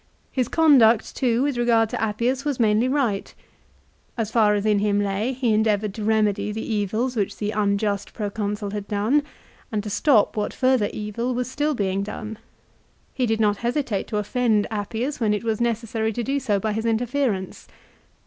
His 0.31 0.47
conduct, 0.47 1.15
too, 1.15 1.43
with 1.43 1.57
regard 1.59 1.87
to 1.89 2.01
Appius 2.01 2.43
was 2.43 2.59
mainly 2.59 2.87
right. 2.87 3.31
As 4.17 4.31
far 4.31 4.55
as 4.55 4.65
in 4.65 4.79
him 4.79 4.99
lay 4.99 5.31
he 5.31 5.53
endeavoured 5.53 5.93
to 5.93 6.03
remedy 6.03 6.51
the 6.51 6.65
evils 6.73 7.15
which 7.15 7.37
the 7.37 7.51
unjust 7.51 8.11
Pro 8.11 8.31
consul 8.31 8.71
had 8.71 8.87
done, 8.87 9.21
and 9.71 9.83
to 9.83 9.91
stop 9.91 10.35
what 10.35 10.55
further 10.55 10.89
evil 10.91 11.35
was 11.35 11.51
still 11.51 11.75
being 11.75 12.01
done. 12.01 12.39
He 13.13 13.27
did 13.27 13.39
not 13.39 13.57
hesitate 13.57 14.07
to 14.07 14.17
offend 14.17 14.65
Appius 14.71 15.19
when 15.19 15.35
it 15.35 15.43
was 15.43 15.61
necessary 15.61 16.11
to 16.13 16.23
do 16.23 16.39
so 16.39 16.59
by 16.59 16.73
his 16.73 16.87
interference. 16.87 17.67